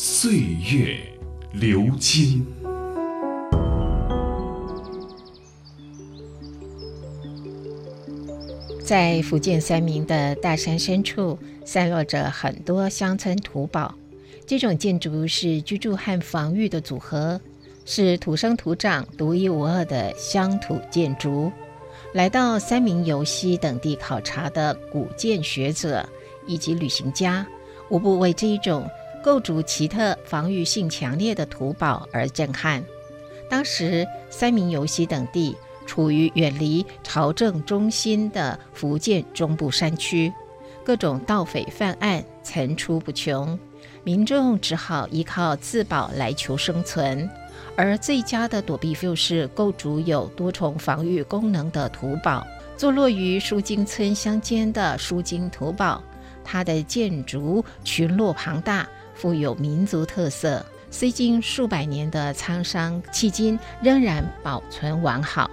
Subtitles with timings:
[0.00, 0.30] 岁
[0.72, 0.96] 月
[1.52, 2.46] 流金。
[8.80, 13.92] 在福建三明的大山深处，散落着很多乡村土堡。
[14.46, 17.40] 这种建筑是居住和防御的组合，
[17.84, 21.50] 是土生土长、独一无二的乡土建筑。
[22.12, 26.08] 来到三明游溪等地考察的古建学者
[26.46, 27.44] 以及旅行家，
[27.90, 28.88] 无不为这一种
[29.28, 32.82] 构筑奇特、防御性强烈的土堡而震撼。
[33.50, 35.54] 当时，三明游溪等地。
[35.84, 40.32] 处于远离朝政中心的福建中部山区，
[40.82, 43.58] 各种盗匪犯案层出不穷，
[44.02, 47.28] 民众只好依靠自保来求生存。
[47.76, 52.46] 而最佳的躲避就是构筑有多重防御功能的土堡。
[52.78, 56.02] 坐落于舒金村乡间的舒金土堡，
[56.42, 58.88] 它的建筑群落庞大，
[59.18, 65.50] 富有民族特色，虽经数百年的沧桑，迄今仍然保存完好。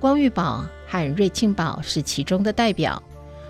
[0.00, 3.00] 光裕堡和瑞庆堡是其中的代表，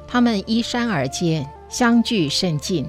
[0.07, 2.87] 它们依山而建，相距甚近，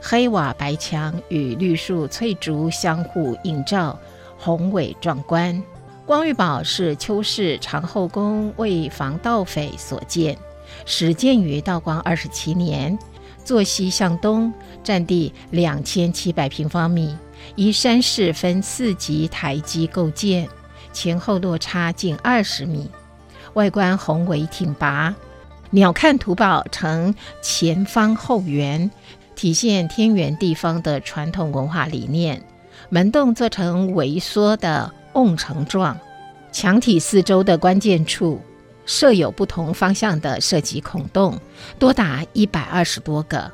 [0.00, 3.98] 黑瓦白墙与绿树翠竹相互映照，
[4.38, 5.62] 宏伟壮观。
[6.06, 10.38] 光裕堡是邱氏长后宫为防盗匪所建，
[10.86, 12.98] 始建于道光二十七年，
[13.46, 14.52] 坐西向东，
[14.82, 17.16] 占地两千七百平方米，
[17.54, 20.48] 依山势分四级台基构建。
[20.92, 22.90] 前后落差近二十米，
[23.52, 25.14] 外观宏伟挺拔。
[25.70, 28.90] 鸟瞰图堡呈前方后圆，
[29.36, 32.42] 体现天圆地方的传统文化理念。
[32.88, 35.96] 门洞做成微缩的瓮城状，
[36.50, 38.40] 墙体四周的关键处
[38.86, 41.38] 设有不同方向的射击孔洞，
[41.78, 43.52] 多达一百二十多个。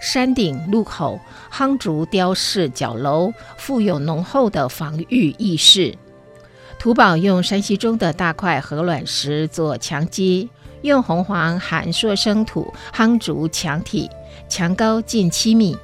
[0.00, 1.18] 山顶路口
[1.50, 5.96] 夯竹雕饰角楼，富有浓厚的防御意识。
[6.78, 10.50] 土堡用山西中的大块鹅卵石做墙基，
[10.82, 14.10] 用红黄含硕生土夯筑墙体，
[14.46, 15.74] 墙高近七米，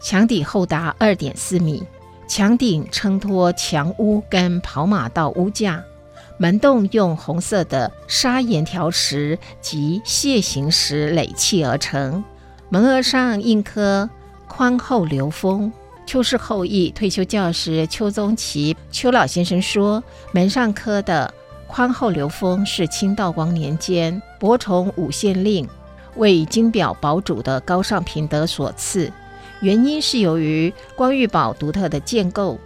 [0.00, 1.82] 墙底厚达二点四米，
[2.28, 5.82] 墙顶撑托墙屋跟跑马道屋架，
[6.38, 12.24] 门洞用红色的砂岩条石及楔形石垒砌而成，
[12.68, 14.08] 门额上印刻
[14.48, 15.72] “宽厚流风”。
[16.04, 21.32] 邱氏后裔退休教师邱宗奇邱老先生说：“门上刻的
[21.68, 25.66] ‘宽厚流风’是清道光年间博崇五县令
[26.16, 29.10] 为金表堡主的高尚品德所赐。
[29.60, 32.58] 原因是由于光裕堡独特的建构，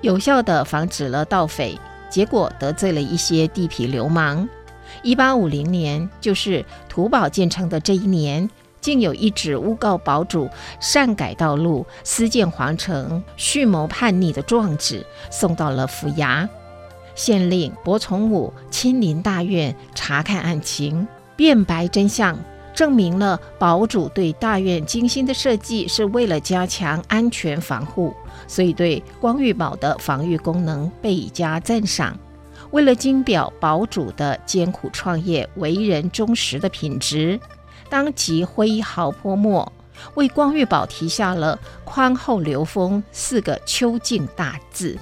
[0.00, 1.78] 有效地防止了盗匪，
[2.10, 4.46] 结果得罪了一些地痞流氓。
[5.02, 8.50] 一八五零年，就是土堡建成的这一年。”
[8.80, 10.48] 竟有一纸诬告堡主
[10.80, 16.48] 擅改道路、私建皇城、蓄谋叛逆的状纸，送到了府衙。
[17.14, 21.06] 县令薄从武亲临大院查看案情，
[21.36, 22.38] 辩白真相，
[22.74, 28.14] 证明了堡主对大院精心的设计是为了加强安全防护，
[28.46, 32.16] 所以对光裕堡的防御功能倍加赞赏。
[32.70, 37.38] 为了金表堡主的艰苦创业、为人忠实的品质。
[37.88, 39.72] 当即挥毫泼墨，
[40.14, 44.96] 为光裕堡题下了“宽厚流风”四个秋静大字。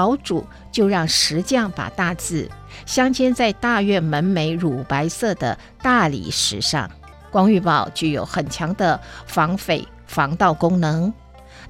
[0.00, 2.48] 堡主就让石匠把大字
[2.86, 6.90] 镶嵌在大院门楣乳白色的大理石上。
[7.30, 11.12] 光裕堡具有很强的防匪防盗功能，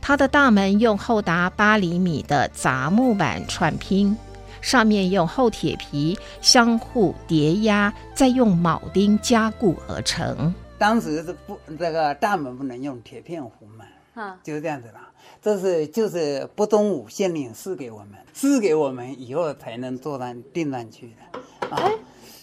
[0.01, 4.17] 它的大门用厚达八厘米的杂木板串拼。
[4.61, 10.55] 上面用厚铁皮相互叠压，再用铆钉加固而成。
[10.79, 13.85] 当时是不，这个大门不能用铁片糊嘛，
[14.15, 15.01] 啊，就是这样子了。
[15.43, 21.41] 这是就是不中武县令赐给我们，赐给我们以后才能做上钉上去的。
[21.71, 21.93] 哎，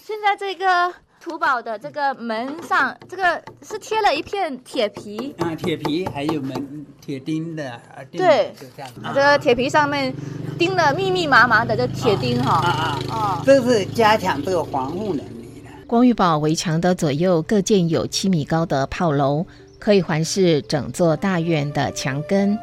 [0.04, 0.94] 现在这个。
[1.20, 9.02] 土堡的这个门上，这个是贴了一片铁皮啊，铁皮还有门铁钉的啊，对，就这样子。
[9.14, 10.14] 这个铁皮上面
[10.58, 15.86] 钉了密密麻麻的这铁钉哈，啊啊啊，这是加强这个防护能力的。
[15.86, 19.46] 光裕堡围墙的左右各建有七米高的炮楼，
[19.80, 22.58] 可以环视整座大院的墙根。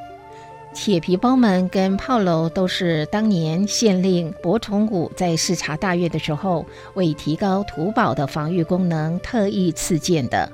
[0.74, 10.50] 铁皮包门跟炮楼都是当年县令柏崇武在视察大院的时候，为提高土堡的防御功能，特意赐建的。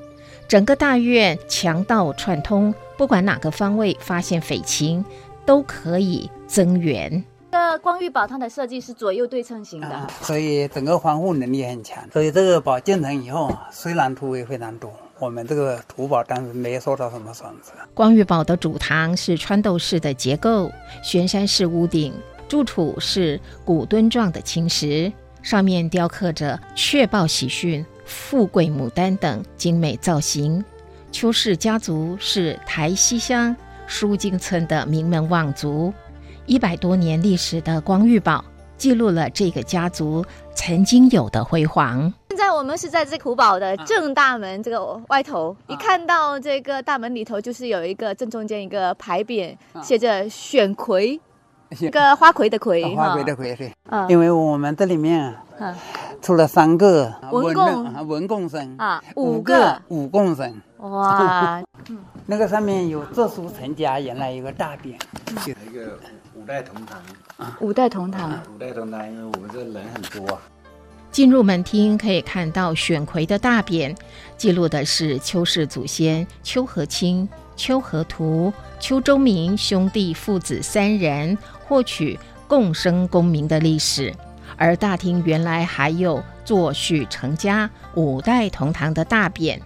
[0.47, 5.03] 整个大院墙道串通，不管哪个方位发现匪情，
[5.47, 7.25] 都可以增援。
[7.53, 12.05] 这光玉宝它的设计是左右对称型的，所以整个防护能力很强。
[12.13, 14.93] 所以这个堡建成以后，虽然突围非常多。
[15.21, 17.73] 我们这个土堡当时没受到什么损失。
[17.93, 20.73] 光玉堡的主堂是穿斗式的结构，
[21.03, 22.15] 悬山式屋顶，
[22.49, 25.13] 柱础是古墩状的青石，
[25.43, 30.65] 上面雕刻着雀豹喜讯、富贵牡丹等精美造型。
[31.13, 33.55] 邱氏家族是台西乡
[33.87, 35.93] 舒金村的名门望族，
[36.47, 38.43] 一百多年历史的光玉堡
[38.79, 40.25] 记录了这个家族
[40.55, 42.11] 曾经有的辉煌。
[42.41, 51.21] 现在我们是在这古堡的正大门这个外头，一看到这个大门里头，就是有一个正中间一个牌匾，写着“选魁”，
[51.79, 53.71] 一个花魁的魁，花魁的魁对。
[53.91, 55.23] 嗯，因为我们这里面，
[55.59, 55.77] 啊，
[56.23, 58.75] 出了三个文贡文贡生。
[58.79, 59.79] 啊，五个。
[59.89, 60.63] 武贡生。
[60.79, 61.63] 哇，
[62.25, 64.99] 那个上面有著书成家，原来有个大匾，
[65.43, 65.99] 写了一个
[66.35, 66.99] 五代同堂。
[67.37, 70.41] 啊，五代同堂，五代同堂，因为我们这人很多啊。
[71.11, 73.97] 进入门厅，可以看到选魁的大匾，
[74.37, 81.37] 记录的是邱氏祖先邱和清、邱和图、邱周明兄弟父子三人
[81.67, 82.17] 获取
[82.47, 84.15] 共生功名的历史。
[84.57, 89.59] 而大厅原来还有作序成家、五代同堂的大匾，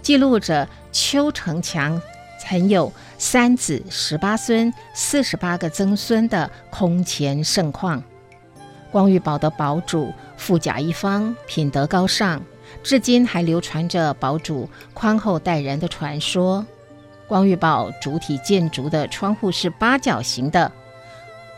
[0.00, 2.00] 记录着邱成强
[2.40, 8.00] 曾有三子十八孙、四十八个曾孙的空前盛况。
[8.92, 10.12] 光玉堡的堡主。
[10.38, 12.40] 富甲一方，品德高尚，
[12.82, 16.64] 至今还流传着堡主宽厚待人的传说。
[17.26, 20.72] 光裕堡主体建筑的窗户是八角形的，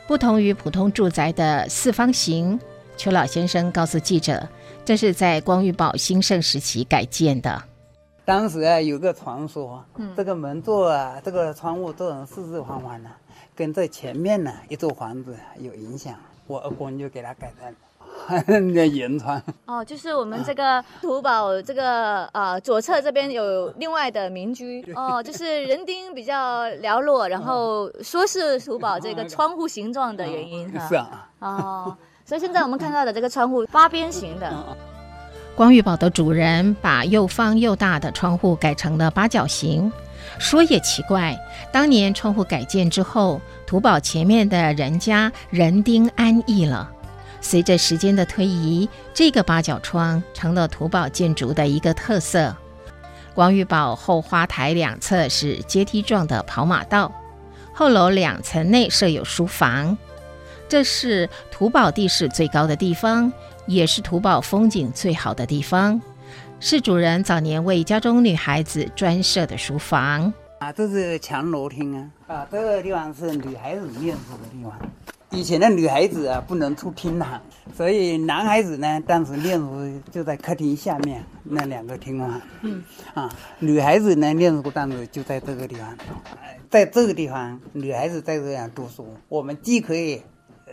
[0.08, 2.58] 不同于普通住宅的四方形。
[2.96, 4.48] 邱老先生告诉记者，
[4.84, 7.62] 这是在光裕堡兴盛时期改建的。
[8.24, 9.84] 当时啊，有个传说，
[10.16, 13.08] 这个门座啊，这个窗户做成四四方方的，
[13.54, 16.14] 跟这前面呢一座房子有影响。
[16.46, 17.72] 我二公就给他改成。
[18.46, 30.72] 那原传哦，就是我们这个土堡这个呃左侧这边有另外的民居 哦，就是人丁比较寥落，然后说是土堡这个窗户形状的原因。
[30.88, 31.28] 是啊。
[31.40, 34.52] 哦，所以现在我们看到的这个窗户八边形的。
[35.56, 39.90] 光玉堡的主人把又方又大的窗户改成了八角形。
[40.38, 41.36] 说也奇怪，
[41.72, 46.90] 当年窗户改建之后，土堡前面的人家人丁安逸了。
[47.40, 52.54] 随着时间的推移，这个八角窗成了土堡建筑的一个特色。
[53.34, 57.12] 光玉堡后花台两侧是阶梯状的跑马道，
[57.72, 59.96] 后楼两层内设有书房。
[60.68, 63.32] 这是土堡地势最高的地方，
[63.66, 66.00] 也是土堡风景最好的地方，
[66.60, 70.32] 是主人早年为家中女孩子专设的书房。
[70.58, 72.34] 啊，这是墙楼厅啊！
[72.34, 74.72] 啊，这个地方是女孩子念书的地方。
[75.32, 77.40] 以前的女孩子啊，不能出厅堂，
[77.72, 82.40] 所以男孩子呢，当时练书就在客厅下面那两个厅堂。
[82.62, 82.82] 嗯，
[83.14, 83.30] 啊，
[83.60, 85.96] 女孩子呢，练书当时就在这个地方，
[86.68, 90.20] 在这个地方，女孩子在这样读书，我们既可以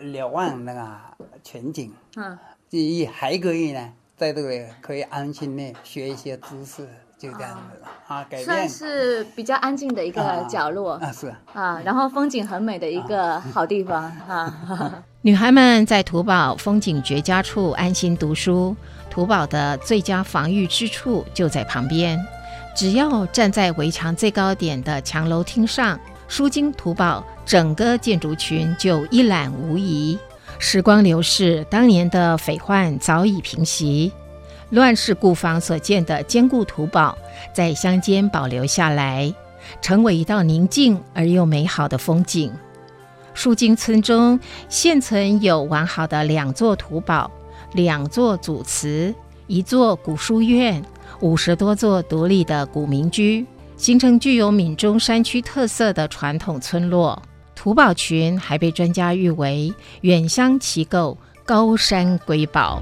[0.02, 0.98] 瞭望那个
[1.44, 2.36] 全景，嗯，
[2.68, 4.50] 第一还可以呢，在这个
[4.82, 6.88] 可以安心的学一些知识。
[7.18, 14.54] 就这样子啊，改变算是比较安静的一个角落啊，是啊，然后风景很美的一个好地方哈。
[15.22, 18.76] 女孩们在土堡风景绝佳处安心读书，
[19.10, 22.24] 土堡的最佳防御之处就在旁边，
[22.76, 30.18] 只要站在围墙最高点的墙楼厅上，书经土堡整个建筑群就一览无遗。
[30.60, 34.14] 时光流逝，当年的匪患早已平息。
[34.70, 37.18] 乱世故房所建的坚固土堡，
[37.54, 39.34] 在乡间保留下来，
[39.82, 42.52] 成为一道宁静而又美好的风景。
[43.34, 47.32] 树金村中现存有完好的两座土堡、
[47.74, 49.14] 两座祖祠、
[49.46, 50.84] 一座古书院、
[51.22, 53.46] 五十多座独立的古民居，
[53.78, 57.22] 形成具有闽中山区特色的传统村落。
[57.56, 62.82] 土堡群还被专家誉为远乡奇构、高山瑰宝。